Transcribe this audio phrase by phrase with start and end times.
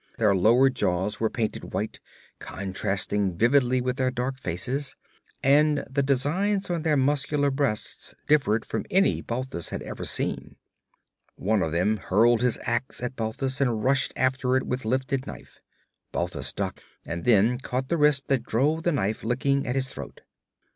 [0.17, 1.99] Their lower jaws were painted white,
[2.39, 4.95] contrasting vividly with their dark faces,
[5.43, 10.55] and the designs on their muscular breasts differed from any Balthus had ever seen.
[11.35, 15.59] One of them hurled his ax at Balthus and rushed after it with lifted knife.
[16.11, 20.21] Balthus ducked and then caught the wrist that drove the knife licking at his throat.